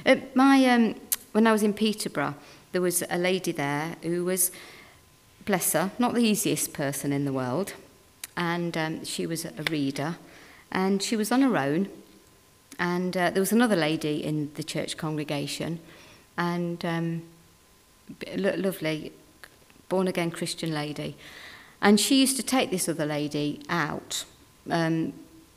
At 0.04 0.36
my, 0.36 0.64
um, 0.66 0.96
when 1.32 1.46
I 1.46 1.52
was 1.52 1.62
in 1.62 1.72
Peterborough, 1.72 2.34
there 2.72 2.82
was 2.82 3.02
a 3.08 3.16
lady 3.16 3.52
there 3.52 3.96
who 4.02 4.24
was, 4.24 4.50
bless 5.46 5.72
her, 5.72 5.90
not 5.98 6.14
the 6.14 6.22
easiest 6.22 6.74
person 6.74 7.12
in 7.12 7.24
the 7.24 7.32
world, 7.32 7.72
and 8.36 8.76
um, 8.76 9.04
she 9.04 9.26
was 9.26 9.46
a 9.46 9.52
reader, 9.70 10.16
and 10.70 11.02
she 11.02 11.16
was 11.16 11.32
on 11.32 11.40
her 11.40 11.56
own, 11.56 11.88
and 12.78 13.16
uh, 13.16 13.30
there 13.30 13.40
was 13.40 13.52
another 13.52 13.76
lady 13.76 14.22
in 14.22 14.52
the 14.54 14.62
church 14.62 14.98
congregation, 14.98 15.80
and 16.36 16.84
um, 16.84 17.22
lovely, 18.36 19.12
born 19.88 20.08
again 20.08 20.30
Christian 20.30 20.72
lady. 20.72 21.16
And 21.80 22.00
she 22.00 22.20
used 22.20 22.36
to 22.36 22.42
take 22.42 22.70
this 22.70 22.88
other 22.88 23.06
lady 23.06 23.62
out 23.68 24.24
um, 24.70 25.12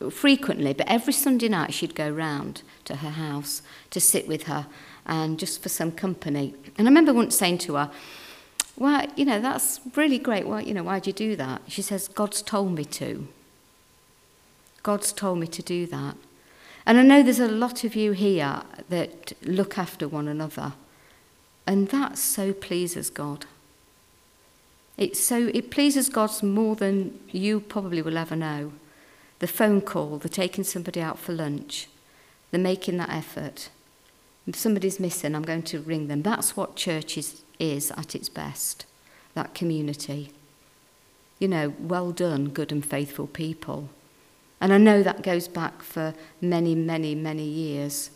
frequently, 0.09 0.73
but 0.73 0.87
every 0.87 1.13
Sunday 1.13 1.49
night 1.49 1.73
she'd 1.73 1.95
go 1.95 2.09
round 2.09 2.61
to 2.85 2.97
her 2.97 3.09
house 3.09 3.61
to 3.89 3.99
sit 3.99 4.27
with 4.27 4.43
her 4.43 4.67
and 5.05 5.39
just 5.39 5.61
for 5.63 5.69
some 5.69 5.91
company. 5.91 6.53
And 6.77 6.87
I 6.87 6.91
remember 6.91 7.13
once 7.13 7.35
saying 7.35 7.59
to 7.59 7.75
her, 7.75 7.91
well, 8.77 9.05
you 9.15 9.25
know, 9.25 9.39
that's 9.39 9.79
really 9.95 10.17
great. 10.17 10.47
Why, 10.47 10.61
you 10.61 10.73
know, 10.73 10.83
why'd 10.83 11.07
you 11.07 11.13
do 11.13 11.35
that? 11.35 11.61
She 11.67 11.81
says, 11.81 12.07
God's 12.07 12.41
told 12.41 12.73
me 12.73 12.85
to. 12.85 13.27
God's 14.83 15.11
told 15.11 15.39
me 15.39 15.47
to 15.47 15.61
do 15.61 15.85
that. 15.87 16.15
And 16.85 16.97
I 16.97 17.03
know 17.03 17.21
there's 17.21 17.39
a 17.39 17.47
lot 17.47 17.83
of 17.83 17.95
you 17.95 18.13
here 18.13 18.63
that 18.89 19.33
look 19.43 19.77
after 19.77 20.07
one 20.07 20.27
another. 20.27 20.73
And 21.65 21.89
that 21.89 22.17
so 22.17 22.53
pleases 22.53 23.09
God. 23.09 23.45
It 24.97 25.15
so 25.15 25.49
it 25.53 25.71
pleases 25.71 26.09
God 26.09 26.43
more 26.43 26.75
than 26.75 27.19
you 27.31 27.59
probably 27.59 28.01
will 28.01 28.17
ever 28.17 28.35
know. 28.35 28.73
The 29.39 29.47
phone 29.47 29.81
call, 29.81 30.17
the 30.17 30.29
taking 30.29 30.63
somebody 30.63 31.01
out 31.01 31.17
for 31.17 31.33
lunch, 31.33 31.87
the 32.51 32.59
making 32.59 32.97
that 32.97 33.09
effort. 33.09 33.69
If 34.45 34.55
somebody's 34.55 34.99
missing, 34.99 35.35
I'm 35.35 35.43
going 35.43 35.63
to 35.63 35.79
ring 35.81 36.07
them. 36.07 36.21
That's 36.21 36.57
what 36.57 36.75
church 36.75 37.17
is, 37.17 37.43
is 37.59 37.91
at 37.91 38.15
its 38.15 38.29
best. 38.29 38.85
That 39.33 39.55
community. 39.55 40.31
You 41.39 41.47
know, 41.47 41.73
well 41.79 42.11
done, 42.11 42.49
good 42.49 42.71
and 42.71 42.85
faithful 42.85 43.27
people. 43.27 43.89
And 44.59 44.71
I 44.71 44.77
know 44.77 45.01
that 45.01 45.23
goes 45.23 45.47
back 45.47 45.81
for 45.81 46.13
many, 46.39 46.75
many, 46.75 47.15
many 47.15 47.45
years. 47.45 48.11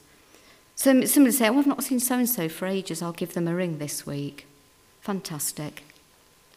So 0.76 1.06
somebody 1.06 1.36
say, 1.36 1.50
oh, 1.50 1.58
I've 1.58 1.68
not 1.68 1.84
seen 1.84 2.00
so-and-so 2.00 2.50
for 2.50 2.68
ages, 2.68 3.02
I'll 3.02 3.14
give 3.14 3.34
them 3.34 3.48
a 3.48 3.56
ring 3.56 3.78
this 3.78 4.06
week. 4.06 4.46
Fantastic. 5.02 5.84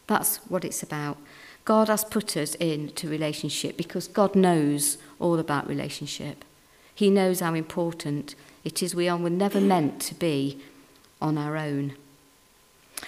That's 0.06 0.38
what 0.48 0.64
it's 0.64 0.82
about. 0.82 1.18
God 1.64 1.88
has 1.88 2.04
put 2.04 2.36
us 2.36 2.54
into 2.56 3.08
relationship 3.08 3.76
because 3.76 4.08
God 4.08 4.34
knows 4.34 4.98
all 5.20 5.38
about 5.38 5.68
relationship. 5.68 6.44
He 6.94 7.10
knows 7.10 7.40
how 7.40 7.54
important 7.54 8.34
it 8.64 8.82
is. 8.82 8.94
We 8.94 9.08
are 9.08 9.16
we're 9.16 9.28
never 9.28 9.60
meant 9.60 10.00
to 10.02 10.14
be 10.14 10.60
on 11.20 11.38
our 11.38 11.56
own. 11.56 11.94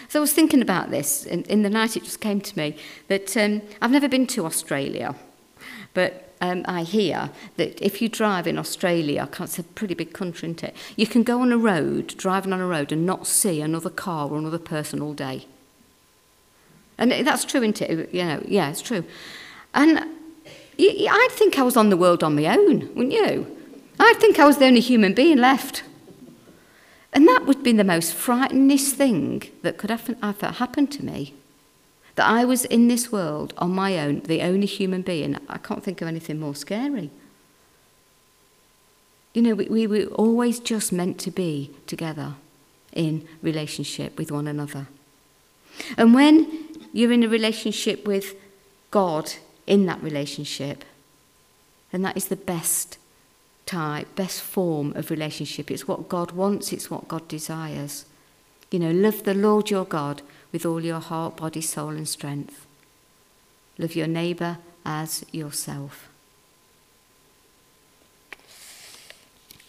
So 0.09 0.21
I 0.21 0.23
was 0.23 0.33
thinking 0.33 0.63
about 0.63 0.91
this, 0.91 1.27
and 1.27 1.47
in 1.49 1.63
the 1.63 1.71
night 1.71 1.97
it 1.97 2.05
just 2.05 2.21
came 2.21 2.41
to 2.41 2.59
me 2.59 2.77
that 3.09 3.37
um, 3.37 3.63
I've 3.83 3.91
never 3.91 4.09
been 4.09 4.27
to 4.29 4.47
Australia, 4.47 5.17
but 5.95 6.30
um, 6.41 6.65
I 6.67 6.83
hear 6.83 7.31
that 7.57 7.81
if 7.85 8.01
you 8.01 8.09
drive 8.09 8.47
in 8.47 8.59
Australia, 8.59 9.29
it's 9.41 9.59
a 9.59 9.63
pretty 9.63 9.95
big 9.95 10.13
country, 10.13 10.49
isn't 10.49 10.65
it? 10.65 10.77
You 10.97 11.07
can 11.07 11.23
go 11.23 11.41
on 11.41 11.53
a 11.53 11.59
road, 11.59 12.17
driving 12.17 12.53
on 12.53 12.61
a 12.61 12.67
road, 12.67 12.93
and 12.93 13.05
not 13.05 13.27
see 13.27 13.61
another 13.61 13.91
car 13.91 14.29
or 14.29 14.39
another 14.39 14.59
person 14.59 15.03
all 15.03 15.13
day. 15.13 15.47
And 16.97 17.13
that's 17.27 17.45
true, 17.45 17.63
isn't 17.63 17.83
it? 17.83 18.15
You 18.15 18.25
know, 18.25 18.43
yeah, 18.47 18.71
it's 18.71 18.83
true. 18.83 19.05
And 19.75 19.99
I'd 20.79 21.29
think 21.31 21.59
I 21.59 21.63
was 21.63 21.77
on 21.77 21.91
the 21.91 21.97
world 21.97 22.23
on 22.23 22.37
my 22.37 22.47
own, 22.47 22.89
wouldn't 22.95 23.13
you? 23.13 23.57
I'd 23.99 24.17
think 24.19 24.39
I 24.39 24.47
was 24.47 24.59
the 24.59 24.67
only 24.67 24.81
human 24.81 25.13
being 25.15 25.39
left. 25.39 25.83
And 27.13 27.27
that 27.29 27.45
would 27.45 27.63
be 27.63 27.73
the 27.73 27.85
most 27.85 28.15
frighteningest 28.15 28.93
thing 28.93 29.43
that 29.63 29.77
could 29.77 29.91
ever 29.91 30.47
happened 30.53 30.93
to 30.93 31.05
me. 31.05 31.35
That 32.17 32.29
I 32.29 32.45
was 32.45 32.65
in 32.65 32.89
this 32.89 33.13
world 33.13 33.55
on 33.59 33.71
my 33.71 33.99
own, 33.99 34.21
the 34.21 34.43
only 34.43 34.67
human 34.67 35.03
being. 35.03 35.37
I 35.49 35.59
can't 35.59 35.83
think 35.83 36.03
of 36.03 36.09
anything 36.09 36.41
more 36.41 36.55
scary. 36.55 37.11
You 39.33 39.43
know, 39.43 39.55
we, 39.55 39.67
we 39.67 39.87
were 39.87 40.13
always 40.15 40.59
just 40.59 40.93
meant 40.93 41.19
to 41.21 41.31
be 41.31 41.71
together 41.87 42.35
in 42.93 43.27
relationship 43.43 44.19
with 44.19 44.33
one 44.33 44.49
another. 44.49 44.89
And 45.97 46.15
when 46.15 46.69
you're 46.93 47.13
in 47.13 47.23
a 47.23 47.29
relationship 47.29 48.07
with 48.07 48.35
God 48.91 49.33
in 49.67 49.87
that 49.87 50.03
relationship, 50.03 50.85
then 51.93 52.03
that 52.03 52.17
is 52.17 52.27
the 52.27 52.37
best 52.37 52.99
type, 53.67 54.13
best 54.17 54.43
form 54.43 54.93
of 54.97 55.11
relationship. 55.11 55.71
It's 55.71 55.87
what 55.87 56.09
God 56.09 56.33
wants, 56.33 56.73
it's 56.73 56.91
what 56.91 57.07
God 57.07 57.29
desires. 57.29 58.05
You 58.71 58.81
know, 58.81 58.91
love 58.91 59.23
the 59.23 59.35
Lord 59.35 59.71
your 59.71 59.85
God 59.85 60.23
with 60.53 60.67
all 60.67 60.85
your 60.85 61.01
heart, 61.01 61.37
body, 61.37 61.61
soul, 61.61 61.91
and 61.91 62.09
strength. 62.09 62.67
Love 63.79 63.95
your 63.95 64.07
neighbour 64.07 64.59
as 64.85 65.25
yourself. 65.33 66.09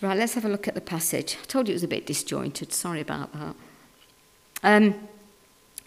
Right, 0.02 0.18
let's 0.18 0.34
have 0.34 0.46
a 0.46 0.50
look 0.50 0.68
at 0.68 0.74
the 0.74 0.82
passage. 0.82 1.38
I 1.42 1.46
told 1.46 1.68
you 1.68 1.74
it 1.74 1.76
was 1.76 1.84
a 1.84 1.88
bit 1.88 2.08
disjointed, 2.08 2.74
sorry 2.74 3.02
about 3.02 3.32
that. 3.34 3.56
Um, 4.64 5.08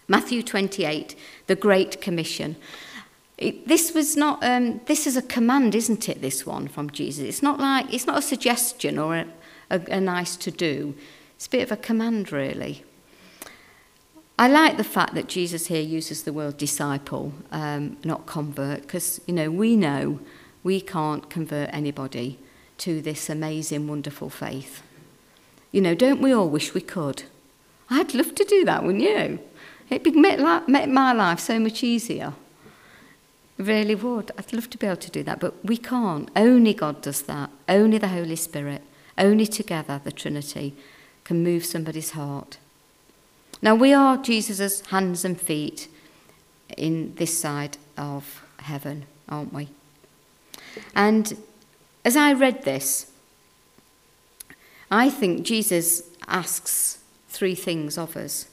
Matthew 0.06 0.42
28, 0.42 1.16
the 1.46 1.56
Great 1.56 2.00
Commission. 2.00 2.56
It, 3.36 3.66
this 3.66 3.92
was 3.92 4.16
not. 4.16 4.44
Um, 4.44 4.80
this 4.86 5.08
is 5.08 5.16
a 5.16 5.22
command, 5.22 5.74
isn't 5.74 6.08
it? 6.08 6.22
This 6.22 6.46
one 6.46 6.68
from 6.68 6.90
Jesus. 6.90 7.24
It's 7.24 7.42
not 7.42 7.58
like 7.58 7.92
it's 7.92 8.06
not 8.06 8.18
a 8.18 8.22
suggestion 8.22 8.98
or 8.98 9.16
a, 9.16 9.26
a, 9.70 9.80
a 9.90 10.00
nice 10.00 10.36
to 10.36 10.52
do. 10.52 10.94
It's 11.34 11.46
a 11.46 11.50
bit 11.50 11.62
of 11.62 11.72
a 11.72 11.76
command, 11.76 12.30
really. 12.30 12.84
I 14.38 14.48
like 14.48 14.76
the 14.76 14.84
fact 14.84 15.14
that 15.14 15.28
Jesus 15.28 15.68
here 15.68 15.80
uses 15.80 16.24
the 16.24 16.32
word 16.32 16.56
disciple, 16.56 17.32
um, 17.52 17.96
not 18.04 18.26
convert, 18.26 18.82
because 18.82 19.20
you 19.26 19.34
know 19.34 19.50
we 19.50 19.76
know 19.76 20.18
we 20.64 20.80
can't 20.80 21.30
convert 21.30 21.70
anybody 21.72 22.38
to 22.78 23.00
this 23.00 23.30
amazing, 23.30 23.86
wonderful 23.86 24.30
faith. 24.30 24.82
You 25.70 25.80
know, 25.80 25.94
don't 25.94 26.20
we 26.20 26.32
all 26.32 26.48
wish 26.48 26.74
we 26.74 26.80
could? 26.80 27.24
I'd 27.90 28.14
love 28.14 28.34
to 28.34 28.44
do 28.44 28.64
that, 28.64 28.82
wouldn't 28.82 29.04
you? 29.04 29.38
It'd 29.90 30.16
make, 30.16 30.40
make 30.66 30.88
my 30.88 31.12
life 31.12 31.38
so 31.38 31.60
much 31.60 31.84
easier. 31.84 32.32
Really 33.58 33.94
would. 33.94 34.32
I'd 34.36 34.52
love 34.52 34.68
to 34.70 34.78
be 34.78 34.86
able 34.86 34.96
to 34.96 35.10
do 35.10 35.22
that, 35.22 35.38
but 35.38 35.64
we 35.64 35.76
can't. 35.76 36.28
Only 36.34 36.74
God 36.74 37.02
does 37.02 37.22
that. 37.22 37.50
Only 37.68 37.98
the 37.98 38.08
Holy 38.08 38.36
Spirit. 38.36 38.82
Only 39.16 39.46
together, 39.46 40.00
the 40.02 40.10
Trinity, 40.10 40.74
can 41.22 41.44
move 41.44 41.64
somebody's 41.64 42.10
heart. 42.10 42.58
Now, 43.64 43.74
we 43.74 43.94
are 43.94 44.18
Jesus' 44.18 44.82
hands 44.88 45.24
and 45.24 45.40
feet 45.40 45.88
in 46.76 47.14
this 47.14 47.38
side 47.38 47.78
of 47.96 48.42
heaven, 48.58 49.06
aren't 49.26 49.54
we? 49.54 49.70
And 50.94 51.38
as 52.04 52.14
I 52.14 52.34
read 52.34 52.64
this, 52.64 53.10
I 54.90 55.08
think 55.08 55.46
Jesus 55.46 56.02
asks 56.28 56.98
three 57.30 57.54
things 57.54 57.96
of 57.96 58.18
us. 58.18 58.48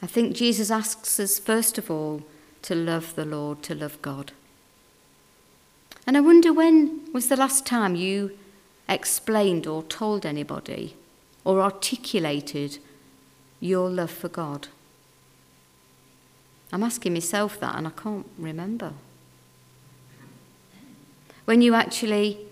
I 0.00 0.06
think 0.06 0.34
Jesus 0.34 0.70
asks 0.70 1.20
us, 1.20 1.38
first 1.38 1.76
of 1.76 1.90
all, 1.90 2.22
to 2.62 2.74
love 2.74 3.14
the 3.16 3.26
Lord, 3.26 3.62
to 3.64 3.74
love 3.74 4.00
God. 4.00 4.32
And 6.06 6.16
I 6.16 6.20
wonder 6.20 6.54
when 6.54 7.02
was 7.12 7.28
the 7.28 7.36
last 7.36 7.66
time 7.66 7.96
you 7.96 8.38
explained 8.88 9.66
or 9.66 9.82
told 9.82 10.24
anybody 10.24 10.96
or 11.44 11.60
articulated 11.60 12.78
your 13.62 13.88
love 13.88 14.10
for 14.10 14.28
God? 14.28 14.68
I'm 16.72 16.82
asking 16.82 17.14
myself 17.14 17.58
that 17.60 17.76
and 17.76 17.86
I 17.86 17.90
can't 17.90 18.26
remember. 18.36 18.92
When 21.44 21.62
you 21.62 21.74
actually 21.74 22.46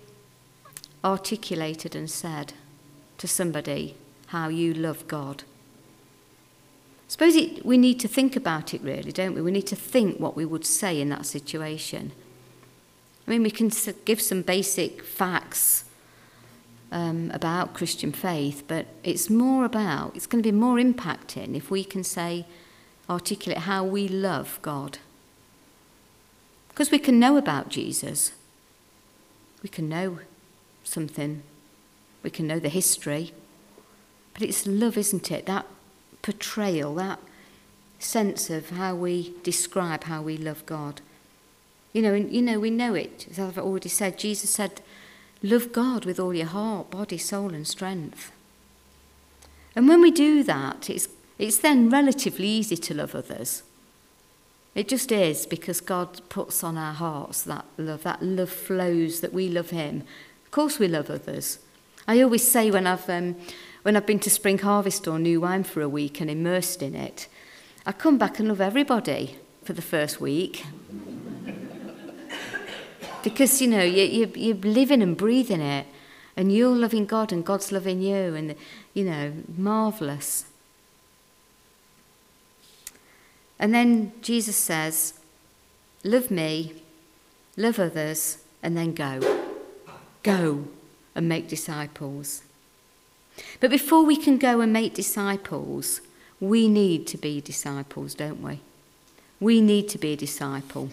articulated 1.04 1.94
and 1.94 2.10
said 2.10 2.52
to 3.18 3.28
somebody 3.28 3.96
how 4.28 4.48
you 4.48 4.72
love 4.72 5.06
God 5.08 5.44
suppose 7.10 7.34
it, 7.34 7.66
we 7.66 7.76
need 7.76 7.98
to 7.98 8.06
think 8.06 8.36
about 8.36 8.72
it 8.72 8.80
really, 8.82 9.10
don't 9.10 9.34
we? 9.34 9.42
We 9.42 9.50
need 9.50 9.66
to 9.66 9.76
think 9.76 10.20
what 10.20 10.36
we 10.36 10.44
would 10.44 10.64
say 10.64 11.00
in 11.00 11.08
that 11.08 11.26
situation. 11.26 12.12
I 13.26 13.30
mean, 13.30 13.42
we 13.42 13.50
can 13.50 13.70
give 14.04 14.20
some 14.22 14.42
basic 14.42 15.02
facts 15.02 15.84
um, 16.92 17.30
about 17.32 17.74
Christian 17.74 18.12
faith, 18.12 18.64
but 18.66 18.86
it's 19.04 19.30
more 19.30 19.64
about, 19.64 20.16
it's 20.16 20.26
going 20.26 20.42
to 20.42 20.52
be 20.52 20.56
more 20.56 20.76
impacting 20.76 21.54
if 21.54 21.70
we 21.70 21.84
can 21.84 22.04
say, 22.04 22.46
articulate 23.08 23.62
how 23.62 23.84
we 23.84 24.08
love 24.08 24.58
God. 24.62 24.98
Because 26.68 26.90
we 26.90 26.98
can 26.98 27.18
know 27.18 27.36
about 27.36 27.68
Jesus, 27.68 28.32
we 29.62 29.68
can 29.68 29.88
know 29.88 30.18
something, 30.84 31.42
we 32.22 32.30
can 32.30 32.46
know 32.46 32.58
the 32.58 32.68
history, 32.68 33.32
but 34.32 34.42
it's 34.42 34.66
love, 34.66 34.96
isn't 34.96 35.30
it? 35.30 35.46
That 35.46 35.66
portrayal, 36.22 36.94
that 36.96 37.18
sense 37.98 38.50
of 38.50 38.70
how 38.70 38.94
we 38.94 39.34
describe 39.42 40.04
how 40.04 40.22
we 40.22 40.36
love 40.36 40.64
God. 40.66 41.00
You 41.92 42.02
know, 42.02 42.14
and, 42.14 42.32
you 42.32 42.40
know, 42.40 42.58
we 42.58 42.70
know 42.70 42.94
it. 42.94 43.26
As 43.30 43.38
I've 43.38 43.58
already 43.58 43.88
said, 43.88 44.18
Jesus 44.18 44.50
said, 44.50 44.80
"Love 45.42 45.72
God 45.72 46.04
with 46.04 46.20
all 46.20 46.34
your 46.34 46.46
heart, 46.46 46.90
body, 46.90 47.18
soul, 47.18 47.54
and 47.54 47.66
strength." 47.66 48.32
And 49.74 49.88
when 49.88 50.00
we 50.00 50.10
do 50.10 50.42
that, 50.42 50.90
it's 50.90 51.08
it's 51.38 51.58
then 51.58 51.88
relatively 51.88 52.46
easy 52.48 52.76
to 52.76 52.94
love 52.94 53.14
others. 53.14 53.62
It 54.74 54.88
just 54.88 55.10
is 55.10 55.46
because 55.46 55.80
God 55.80 56.20
puts 56.28 56.62
on 56.62 56.76
our 56.76 56.92
hearts 56.92 57.42
that 57.42 57.64
love. 57.76 58.02
That 58.02 58.22
love 58.22 58.50
flows. 58.50 59.20
That 59.20 59.32
we 59.32 59.48
love 59.48 59.70
Him. 59.70 60.04
Of 60.44 60.50
course, 60.50 60.78
we 60.78 60.88
love 60.88 61.10
others. 61.10 61.58
I 62.06 62.20
always 62.20 62.46
say 62.46 62.70
when 62.70 62.86
I've 62.86 63.08
um, 63.08 63.36
when 63.82 63.96
I've 63.96 64.06
been 64.06 64.20
to 64.20 64.30
Spring 64.30 64.58
Harvest 64.58 65.08
or 65.08 65.18
New 65.18 65.40
Wine 65.40 65.64
for 65.64 65.80
a 65.80 65.88
week 65.88 66.20
and 66.20 66.30
immersed 66.30 66.82
in 66.82 66.94
it, 66.94 67.28
I 67.86 67.92
come 67.92 68.18
back 68.18 68.38
and 68.38 68.48
love 68.48 68.60
everybody 68.60 69.38
for 69.64 69.72
the 69.72 69.82
first 69.82 70.20
week. 70.20 70.64
Because, 73.22 73.60
you 73.60 73.68
know, 73.68 73.82
you, 73.82 74.04
you, 74.04 74.32
you're 74.34 74.56
living 74.56 75.02
and 75.02 75.16
breathing 75.16 75.60
it, 75.60 75.86
and 76.36 76.52
you're 76.52 76.74
loving 76.74 77.06
God 77.06 77.32
and 77.32 77.44
God's 77.44 77.72
loving 77.72 78.00
you, 78.00 78.34
and, 78.34 78.54
you 78.94 79.04
know, 79.04 79.32
marvellous. 79.56 80.46
And 83.58 83.74
then 83.74 84.12
Jesus 84.22 84.56
says, 84.56 85.14
Love 86.02 86.30
me, 86.30 86.82
love 87.56 87.78
others, 87.78 88.38
and 88.62 88.76
then 88.76 88.94
go. 88.94 89.20
Go 90.22 90.64
and 91.14 91.28
make 91.28 91.48
disciples. 91.48 92.42
But 93.60 93.70
before 93.70 94.04
we 94.04 94.16
can 94.16 94.38
go 94.38 94.60
and 94.60 94.72
make 94.72 94.94
disciples, 94.94 96.00
we 96.40 96.68
need 96.68 97.06
to 97.08 97.18
be 97.18 97.40
disciples, 97.40 98.14
don't 98.14 98.42
we? 98.42 98.60
We 99.38 99.60
need 99.60 99.88
to 99.90 99.98
be 99.98 100.14
a 100.14 100.16
disciple. 100.16 100.90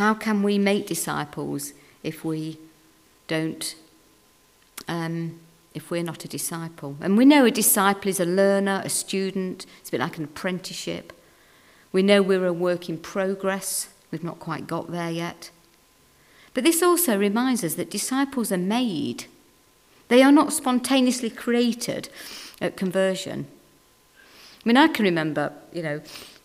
How 0.00 0.14
can 0.14 0.42
we 0.42 0.56
make 0.56 0.86
disciples 0.86 1.74
if 2.02 2.24
we 2.24 2.56
don't, 3.28 3.74
um, 4.88 5.38
if 5.74 5.90
we're 5.90 6.02
not 6.02 6.24
a 6.24 6.28
disciple? 6.28 6.96
And 7.02 7.18
we 7.18 7.26
know 7.26 7.44
a 7.44 7.50
disciple 7.50 8.08
is 8.08 8.18
a 8.18 8.24
learner, 8.24 8.80
a 8.82 8.88
student, 8.88 9.66
it's 9.78 9.90
a 9.90 9.92
bit 9.92 10.00
like 10.00 10.16
an 10.16 10.24
apprenticeship. 10.24 11.12
We 11.92 12.02
know 12.02 12.22
we're 12.22 12.46
a 12.46 12.52
work 12.54 12.88
in 12.88 12.96
progress, 12.96 13.88
we've 14.10 14.24
not 14.24 14.38
quite 14.38 14.66
got 14.66 14.90
there 14.90 15.10
yet. 15.10 15.50
But 16.54 16.64
this 16.64 16.82
also 16.82 17.18
reminds 17.18 17.62
us 17.62 17.74
that 17.74 17.90
disciples 17.90 18.50
are 18.50 18.56
made. 18.56 19.26
They 20.08 20.22
are 20.22 20.32
not 20.32 20.54
spontaneously 20.54 21.28
created 21.28 22.08
at 22.58 22.74
conversion. 22.74 23.48
I 24.64 24.66
mean, 24.66 24.78
I 24.78 24.88
can 24.88 25.04
remember, 25.04 25.52
you 25.74 25.82
know, 25.82 26.00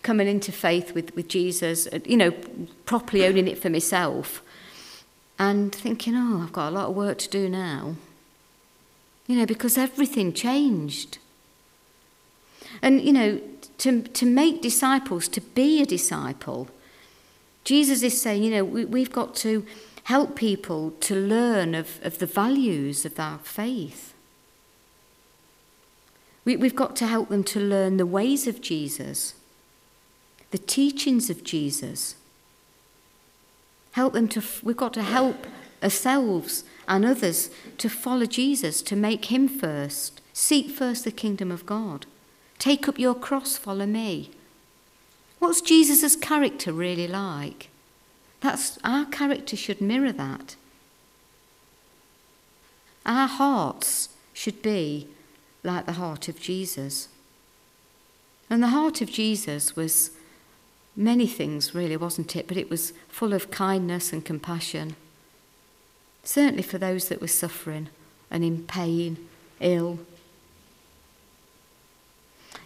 coming 0.05 0.27
into 0.27 0.51
faith 0.51 0.93
with, 0.93 1.13
with 1.15 1.27
Jesus, 1.27 1.88
uh, 1.88 2.00
you 2.05 2.15
know, 2.15 2.31
properly 2.85 3.25
owning 3.25 3.47
it 3.47 3.57
for 3.57 3.71
myself, 3.71 4.43
and 5.39 5.74
thinking, 5.74 6.15
oh, 6.15 6.41
I've 6.43 6.53
got 6.53 6.69
a 6.69 6.75
lot 6.75 6.89
of 6.89 6.95
work 6.95 7.17
to 7.17 7.29
do 7.29 7.50
now. 7.50 7.95
You 9.27 9.38
know, 9.38 9.47
because 9.47 9.77
everything 9.77 10.31
changed. 10.31 11.17
And, 12.83 13.01
you 13.01 13.12
know, 13.12 13.41
to, 13.79 14.03
to 14.03 14.25
make 14.27 14.62
disciples, 14.62 15.27
to 15.29 15.41
be 15.41 15.81
a 15.81 15.85
disciple, 15.85 16.69
Jesus 17.63 18.03
is 18.03 18.21
saying, 18.21 18.43
you 18.43 18.51
know, 18.51 18.63
we, 18.63 18.85
we've 18.85 19.12
got 19.12 19.33
to 19.38 19.65
help 20.03 20.35
people 20.35 20.91
to 21.00 21.15
learn 21.15 21.74
of, 21.74 22.00
of 22.03 22.19
the 22.19 22.27
values 22.27 23.05
of 23.05 23.19
our 23.19 23.39
faith. 23.39 24.13
We, 26.45 26.55
we've 26.57 26.75
got 26.75 26.95
to 26.97 27.07
help 27.07 27.29
them 27.29 27.43
to 27.45 27.59
learn 27.59 27.97
the 27.97 28.05
ways 28.05 28.45
of 28.45 28.62
Jesus, 28.62 29.33
the 30.51 30.57
teachings 30.57 31.29
of 31.29 31.43
Jesus. 31.43 32.15
Help 33.91 34.13
them 34.13 34.27
to, 34.29 34.43
we've 34.63 34.77
got 34.77 34.93
to 34.93 35.03
help 35.03 35.47
ourselves 35.81 36.63
and 36.87 37.05
others 37.05 37.49
to 37.77 37.89
follow 37.89 38.25
Jesus, 38.25 38.81
to 38.83 38.95
make 38.95 39.25
him 39.25 39.47
first. 39.47 40.21
Seek 40.33 40.69
first 40.69 41.03
the 41.03 41.11
kingdom 41.11 41.51
of 41.51 41.65
God. 41.65 42.05
Take 42.59 42.87
up 42.87 42.99
your 42.99 43.15
cross, 43.15 43.57
follow 43.57 43.85
me. 43.85 44.31
What's 45.39 45.61
Jesus' 45.61 46.15
character 46.15 46.71
really 46.73 47.07
like? 47.07 47.69
That's, 48.41 48.77
our 48.83 49.05
character 49.05 49.55
should 49.55 49.81
mirror 49.81 50.11
that. 50.11 50.55
Our 53.05 53.27
hearts 53.27 54.09
should 54.33 54.61
be 54.61 55.07
like 55.63 55.85
the 55.85 55.93
heart 55.93 56.27
of 56.27 56.39
Jesus. 56.39 57.07
And 58.49 58.61
the 58.61 58.69
heart 58.69 59.01
of 59.01 59.09
Jesus 59.09 59.75
was 59.75 60.11
many 60.95 61.27
things, 61.27 61.75
really, 61.75 61.97
wasn't 61.97 62.35
it? 62.35 62.47
But 62.47 62.57
it 62.57 62.69
was 62.69 62.93
full 63.07 63.33
of 63.33 63.51
kindness 63.51 64.13
and 64.13 64.23
compassion. 64.23 64.95
Certainly 66.23 66.63
for 66.63 66.77
those 66.77 67.09
that 67.09 67.21
were 67.21 67.27
suffering 67.27 67.89
and 68.31 68.43
in 68.43 68.63
pain, 68.63 69.17
ill. 69.59 69.99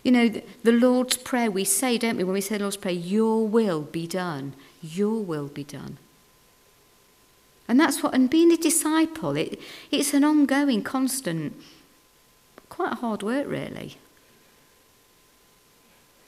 You 0.03 0.11
know, 0.11 0.41
the 0.63 0.71
Lord's 0.71 1.17
Prayer, 1.17 1.51
we 1.51 1.63
say, 1.63 1.97
don't 1.97 2.17
we, 2.17 2.23
when 2.23 2.33
we 2.33 2.41
say 2.41 2.57
the 2.57 2.63
Lord's 2.63 2.77
Prayer, 2.77 2.93
Your 2.93 3.47
will 3.47 3.81
be 3.81 4.07
done. 4.07 4.53
Your 4.81 5.21
will 5.21 5.47
be 5.47 5.63
done. 5.63 5.97
And 7.67 7.79
that's 7.79 8.01
what, 8.01 8.15
and 8.15 8.29
being 8.29 8.51
a 8.51 8.57
disciple, 8.57 9.35
it, 9.35 9.59
it's 9.91 10.13
an 10.13 10.23
ongoing, 10.23 10.81
constant, 10.81 11.55
quite 12.69 12.93
hard 12.93 13.21
work, 13.21 13.45
really. 13.47 13.97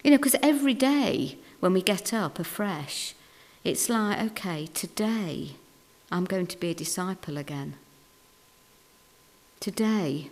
You 0.03 0.11
know, 0.11 0.17
because 0.17 0.35
every 0.43 0.73
day 0.73 1.37
when 1.61 1.73
we 1.73 1.81
get 1.81 2.13
up 2.13 2.39
afresh, 2.39 3.13
it's 3.63 3.87
like, 3.87 4.19
okay, 4.31 4.65
today 4.65 5.51
I'm 6.11 6.25
going 6.25 6.47
to 6.47 6.59
be 6.59 6.71
a 6.71 6.75
disciple 6.75 7.37
again. 7.37 7.75
Today, 9.59 10.31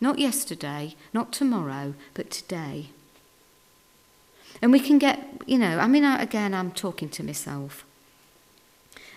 not 0.00 0.18
yesterday, 0.18 0.96
not 1.12 1.30
tomorrow, 1.30 1.94
but 2.14 2.30
today. 2.30 2.88
And 4.62 4.72
we 4.72 4.80
can 4.80 4.98
get, 4.98 5.42
you 5.46 5.58
know, 5.58 5.78
I 5.78 5.86
mean, 5.86 6.04
again, 6.04 6.54
I'm 6.54 6.72
talking 6.72 7.10
to 7.10 7.22
myself. 7.22 7.84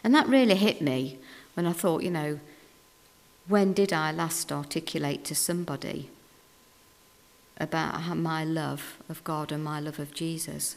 And 0.04 0.14
that 0.14 0.28
really 0.28 0.56
hit 0.56 0.82
me 0.82 1.20
when 1.54 1.66
I 1.66 1.72
thought, 1.72 2.04
you 2.04 2.12
know, 2.12 2.40
when 3.48 3.72
did 3.72 3.94
I 3.94 4.12
last 4.12 4.52
articulate 4.52 5.24
to 5.26 5.36
somebody 5.36 6.10
about 7.58 8.18
my 8.18 8.44
love 8.44 8.98
of 9.08 9.24
God 9.24 9.54
and 9.54 9.64
my 9.64 9.80
love 9.80 10.00
of 10.00 10.14
Jesus? 10.14 10.76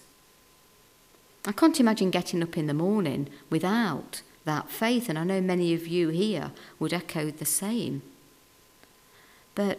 I 1.45 1.53
can't 1.53 1.81
imagine 1.81 2.11
getting 2.11 2.43
up 2.43 2.57
in 2.57 2.67
the 2.67 2.75
morning 2.75 3.29
without 3.51 4.23
that 4.45 4.71
faith, 4.71 5.09
and 5.09 5.19
I 5.19 5.25
know 5.25 5.41
many 5.41 5.75
of 5.75 5.89
you 5.89 6.09
here 6.11 6.53
would 6.79 6.93
echo 6.93 7.31
the 7.31 7.45
same. 7.45 8.03
But 9.55 9.79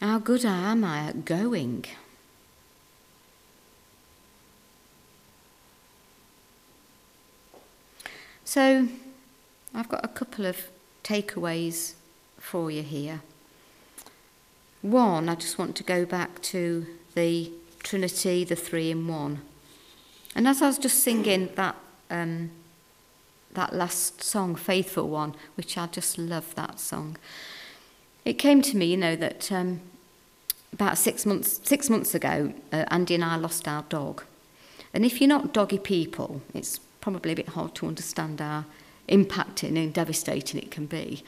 how 0.00 0.18
good 0.18 0.44
am 0.44 0.84
I 0.84 1.00
at 1.08 1.24
going? 1.24 1.84
So, 8.44 8.88
I've 9.74 9.88
got 9.88 10.04
a 10.04 10.08
couple 10.08 10.46
of 10.46 10.68
takeaways 11.04 11.94
for 12.38 12.70
you 12.70 12.82
here. 12.82 13.22
One, 14.80 15.28
I 15.28 15.34
just 15.34 15.58
want 15.58 15.74
to 15.76 15.82
go 15.82 16.06
back 16.06 16.40
to 16.42 16.86
the 17.14 17.50
Trinity, 17.82 18.44
the 18.44 18.56
three 18.56 18.90
in 18.90 19.06
one. 19.06 19.40
And 20.34 20.46
as 20.46 20.62
I 20.62 20.66
was 20.66 20.78
just 20.78 21.02
singing 21.02 21.48
that, 21.56 21.76
um, 22.10 22.50
that 23.54 23.74
last 23.74 24.22
song, 24.22 24.54
Faithful 24.54 25.08
One, 25.08 25.34
which 25.56 25.76
I 25.76 25.86
just 25.86 26.18
love 26.18 26.54
that 26.54 26.78
song, 26.78 27.16
it 28.24 28.34
came 28.34 28.62
to 28.62 28.76
me, 28.76 28.86
you 28.86 28.96
know, 28.96 29.16
that 29.16 29.50
um, 29.50 29.80
about 30.72 30.98
six 30.98 31.24
months, 31.24 31.60
six 31.64 31.88
months 31.88 32.14
ago, 32.14 32.52
uh, 32.72 32.84
Andy 32.90 33.14
and 33.14 33.24
I 33.24 33.36
lost 33.36 33.66
our 33.66 33.82
dog. 33.88 34.24
And 34.92 35.04
if 35.04 35.20
you're 35.20 35.28
not 35.28 35.52
doggy 35.52 35.78
people, 35.78 36.42
it's 36.54 36.78
probably 37.00 37.32
a 37.32 37.36
bit 37.36 37.50
hard 37.50 37.74
to 37.76 37.86
understand 37.86 38.40
how 38.40 38.64
impacting 39.08 39.76
and 39.76 39.92
devastating 39.92 40.60
it 40.60 40.70
can 40.70 40.86
be. 40.86 41.22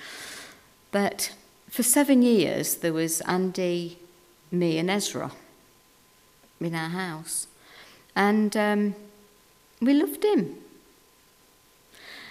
But 0.93 1.33
for 1.69 1.83
seven 1.83 2.23
years, 2.23 2.77
there 2.77 2.93
was 2.93 3.21
Andy, 3.23 3.99
me, 4.51 4.79
and 4.79 4.91
Ezra 4.91 5.33
in 6.61 6.75
our 6.75 6.89
house. 6.89 7.47
And 8.15 8.57
um, 8.57 8.95
we 9.81 9.95
loved 9.95 10.25
him. 10.25 10.57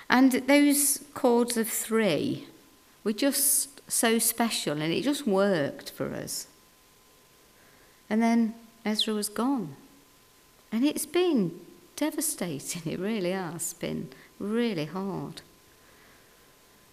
And 0.09 0.31
those 0.31 1.03
cords 1.13 1.57
of 1.57 1.67
three 1.67 2.47
were 3.03 3.13
just 3.13 3.79
so 3.91 4.19
special 4.19 4.81
and 4.81 4.93
it 4.93 5.03
just 5.03 5.25
worked 5.27 5.91
for 5.91 6.13
us. 6.13 6.47
And 8.09 8.21
then 8.21 8.55
Ezra 8.85 9.13
was 9.13 9.29
gone. 9.29 9.75
And 10.71 10.83
it's 10.83 11.05
been 11.05 11.59
devastating. 11.95 12.81
It 12.91 12.99
really 12.99 13.31
has 13.31 13.73
been 13.73 14.09
really 14.39 14.85
hard. 14.85 15.41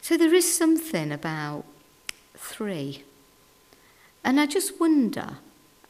So 0.03 0.17
there 0.17 0.35
is 0.35 0.57
something 0.57 1.11
about 1.11 1.65
three. 2.35 3.03
And 4.25 4.39
I 4.39 4.47
just 4.47 4.79
wonder 4.79 5.39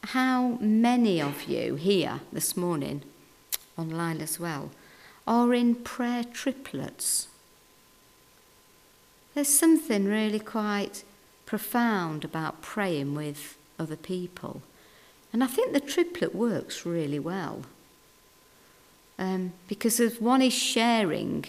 how 0.07 0.59
many 0.61 1.21
of 1.21 1.45
you 1.45 1.75
here 1.75 2.21
this 2.33 2.57
morning, 2.57 3.03
online 3.77 4.21
as 4.21 4.39
well, 4.39 4.71
are 5.27 5.53
in 5.53 5.75
prayer 5.75 6.25
triplets. 6.25 7.29
There's 9.35 9.49
something 9.49 10.07
really 10.07 10.39
quite 10.39 11.03
profound 11.45 12.25
about 12.25 12.63
praying 12.63 13.15
with 13.15 13.59
other 13.79 13.97
people. 13.97 14.63
And 15.33 15.43
I 15.43 15.47
think 15.47 15.73
the 15.73 15.81
triplet 15.81 16.35
works 16.35 16.87
really 16.87 17.19
well. 17.19 17.63
Um, 19.19 19.53
because 19.69 19.99
if 19.99 20.21
one 20.21 20.43
is 20.43 20.53
sharing, 20.53 21.47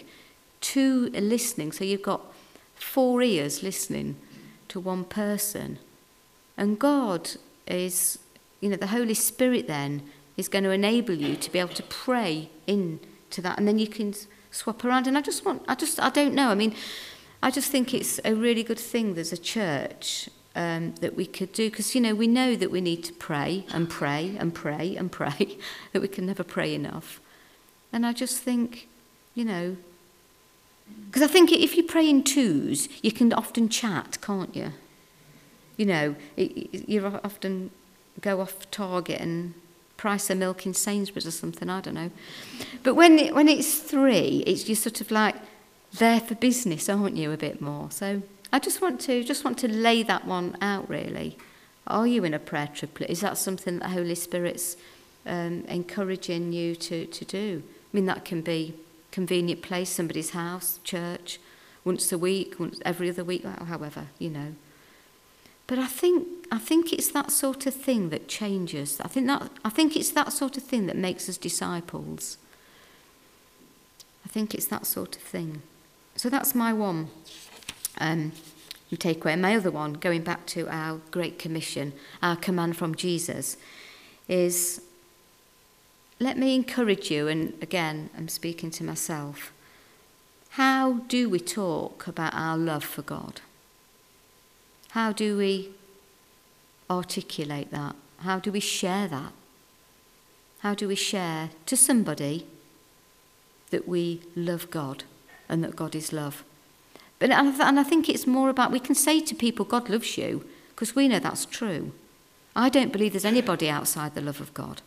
two 0.60 1.10
are 1.14 1.20
listening, 1.20 1.72
so 1.72 1.84
you've 1.84 2.02
got 2.02 2.22
four 2.74 3.22
ears 3.22 3.62
listening 3.62 4.16
to 4.68 4.80
one 4.80 5.04
person. 5.04 5.78
And 6.56 6.78
God 6.78 7.30
is, 7.66 8.18
you 8.60 8.68
know, 8.68 8.76
the 8.76 8.88
Holy 8.88 9.14
Spirit 9.14 9.66
then 9.66 10.02
is 10.36 10.48
going 10.48 10.64
to 10.64 10.70
enable 10.70 11.14
you 11.14 11.36
to 11.36 11.50
be 11.50 11.58
able 11.58 11.74
to 11.74 11.82
pray 11.84 12.50
into 12.66 13.40
that, 13.42 13.58
and 13.58 13.66
then 13.66 13.78
you 13.78 13.88
can 13.88 14.14
swap 14.50 14.84
around. 14.84 15.06
And 15.06 15.16
I 15.18 15.20
just 15.20 15.44
want, 15.44 15.62
I 15.68 15.74
just, 15.74 16.00
I 16.00 16.10
don't 16.10 16.34
know. 16.34 16.48
I 16.48 16.54
mean, 16.54 16.74
I 17.42 17.50
just 17.50 17.70
think 17.70 17.94
it's 17.94 18.20
a 18.24 18.34
really 18.34 18.62
good 18.62 18.78
thing. 18.78 19.14
There's 19.14 19.32
a 19.32 19.38
church 19.38 20.28
um, 20.56 20.94
that 21.00 21.14
we 21.14 21.24
could 21.24 21.52
do 21.52 21.70
because 21.70 21.94
you 21.94 22.00
know 22.00 22.14
we 22.14 22.26
know 22.26 22.56
that 22.56 22.70
we 22.70 22.80
need 22.80 23.04
to 23.04 23.12
pray 23.12 23.64
and 23.72 23.88
pray 23.88 24.36
and 24.38 24.52
pray 24.52 24.96
and 24.96 25.10
pray 25.10 25.58
that 25.92 26.02
we 26.02 26.08
can 26.08 26.26
never 26.26 26.42
pray 26.42 26.74
enough. 26.74 27.20
And 27.92 28.04
I 28.04 28.12
just 28.12 28.42
think, 28.42 28.88
you 29.34 29.44
know, 29.44 29.76
because 31.06 31.22
I 31.22 31.26
think 31.26 31.52
if 31.52 31.76
you 31.76 31.82
pray 31.82 32.08
in 32.08 32.24
twos, 32.24 32.88
you 33.02 33.12
can 33.12 33.32
often 33.32 33.68
chat, 33.68 34.18
can't 34.20 34.54
you? 34.54 34.72
You 35.76 35.86
know, 35.86 36.16
you're 36.36 37.20
often 37.22 37.70
go 38.20 38.40
off 38.40 38.70
target 38.70 39.20
and 39.20 39.54
price 39.96 40.30
of 40.30 40.38
milk 40.38 40.64
in 40.64 40.74
Sainsbury's 40.74 41.26
or 41.26 41.30
something, 41.30 41.68
I 41.68 41.80
don't 41.80 41.94
know. 41.94 42.10
But 42.82 42.94
when, 42.94 43.18
it, 43.18 43.34
when 43.34 43.48
it's 43.48 43.78
three, 43.78 44.44
it's 44.46 44.68
you're 44.68 44.76
sort 44.76 45.00
of 45.00 45.10
like 45.10 45.34
there 45.98 46.20
for 46.20 46.34
business, 46.34 46.88
aren't 46.88 47.16
you, 47.16 47.32
a 47.32 47.36
bit 47.36 47.60
more? 47.60 47.90
So 47.90 48.22
I 48.52 48.58
just 48.58 48.80
want 48.80 49.00
to 49.02 49.24
just 49.24 49.44
want 49.44 49.58
to 49.58 49.68
lay 49.68 50.02
that 50.04 50.26
one 50.26 50.56
out, 50.60 50.88
really. 50.88 51.36
Are 51.86 52.06
you 52.06 52.24
in 52.24 52.34
a 52.34 52.38
prayer 52.38 52.68
triplet? 52.72 53.10
Is 53.10 53.20
that 53.20 53.38
something 53.38 53.78
that 53.78 53.90
Holy 53.90 54.14
Spirit's 54.14 54.76
um, 55.26 55.64
encouraging 55.68 56.52
you 56.52 56.74
to, 56.76 57.06
to 57.06 57.24
do? 57.24 57.62
I 57.66 57.96
mean, 57.96 58.06
that 58.06 58.24
can 58.24 58.42
be 58.42 58.74
convenient 59.10 59.62
place, 59.62 59.88
somebody's 59.88 60.30
house, 60.30 60.80
church, 60.84 61.40
once 61.84 62.12
a 62.12 62.18
week, 62.18 62.60
once 62.60 62.78
every 62.84 63.08
other 63.08 63.24
week, 63.24 63.44
however, 63.44 64.08
you 64.18 64.28
know. 64.28 64.54
But 65.66 65.78
I 65.78 65.86
think 65.86 66.37
I 66.50 66.58
think 66.58 66.92
it's 66.92 67.08
that 67.08 67.30
sort 67.30 67.66
of 67.66 67.74
thing 67.74 68.08
that 68.10 68.28
changes. 68.28 69.00
I 69.00 69.08
think 69.08 69.26
that 69.26 69.50
I 69.64 69.68
think 69.68 69.96
it's 69.96 70.10
that 70.10 70.32
sort 70.32 70.56
of 70.56 70.62
thing 70.62 70.86
that 70.86 70.96
makes 70.96 71.28
us 71.28 71.36
disciples. 71.36 72.38
I 74.24 74.28
think 74.28 74.54
it's 74.54 74.66
that 74.66 74.86
sort 74.86 75.16
of 75.16 75.22
thing. 75.22 75.62
So 76.16 76.28
that's 76.28 76.54
my 76.54 76.72
one 76.72 77.10
um, 77.98 78.32
takeaway. 78.92 79.38
My 79.38 79.56
other 79.56 79.70
one, 79.70 79.94
going 79.94 80.22
back 80.22 80.46
to 80.46 80.68
our 80.68 81.00
Great 81.10 81.38
Commission, 81.38 81.92
our 82.22 82.36
command 82.36 82.76
from 82.76 82.94
Jesus, 82.94 83.56
is 84.28 84.82
let 86.20 86.36
me 86.36 86.54
encourage 86.54 87.10
you, 87.10 87.28
and 87.28 87.54
again, 87.62 88.10
I'm 88.16 88.28
speaking 88.28 88.70
to 88.72 88.84
myself. 88.84 89.52
How 90.50 90.94
do 91.08 91.28
we 91.28 91.38
talk 91.38 92.06
about 92.06 92.34
our 92.34 92.56
love 92.56 92.84
for 92.84 93.02
God? 93.02 93.40
How 94.90 95.12
do 95.12 95.36
we 95.36 95.70
articulate 96.90 97.70
that? 97.70 97.96
How 98.18 98.38
do 98.38 98.50
we 98.50 98.60
share 98.60 99.08
that? 99.08 99.32
How 100.60 100.74
do 100.74 100.88
we 100.88 100.96
share 100.96 101.50
to 101.66 101.76
somebody 101.76 102.46
that 103.70 103.86
we 103.86 104.22
love 104.34 104.70
God 104.70 105.04
and 105.48 105.62
that 105.62 105.76
God 105.76 105.94
is 105.94 106.12
love? 106.12 106.44
But, 107.18 107.30
and 107.30 107.80
I 107.80 107.82
think 107.82 108.08
it's 108.08 108.26
more 108.26 108.48
about 108.48 108.72
we 108.72 108.80
can 108.80 108.94
say 108.94 109.20
to 109.20 109.34
people, 109.34 109.64
God 109.64 109.88
loves 109.88 110.16
you, 110.16 110.44
because 110.70 110.94
we 110.94 111.08
know 111.08 111.18
that's 111.18 111.44
true. 111.44 111.92
I 112.54 112.68
don't 112.68 112.92
believe 112.92 113.12
there's 113.12 113.24
anybody 113.24 113.68
outside 113.68 114.14
the 114.14 114.20
love 114.20 114.40
of 114.40 114.54
God. 114.54 114.82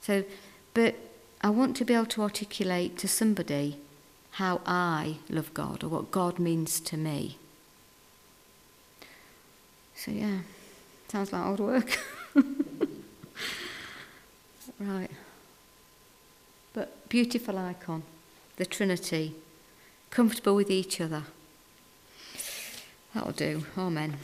So, 0.00 0.24
but 0.72 0.94
I 1.42 1.50
want 1.50 1.76
to 1.76 1.84
be 1.84 1.94
able 1.94 2.06
to 2.06 2.22
articulate 2.22 2.96
to 2.98 3.08
somebody 3.08 3.78
how 4.32 4.60
I 4.66 5.16
love 5.28 5.52
God 5.54 5.82
or 5.82 5.88
what 5.88 6.10
God 6.10 6.38
means 6.38 6.80
to 6.80 6.96
me. 6.96 7.38
So, 9.94 10.10
yeah, 10.10 10.40
sounds 11.08 11.32
like 11.32 11.46
old 11.46 11.60
work. 11.60 11.98
right. 14.80 15.10
But 16.72 17.08
beautiful 17.08 17.58
icon, 17.58 18.02
the 18.56 18.66
Trinity, 18.66 19.34
comfortable 20.10 20.54
with 20.54 20.70
each 20.70 21.00
other. 21.00 21.22
That'll 23.14 23.32
do. 23.32 23.64
Amen. 23.78 24.18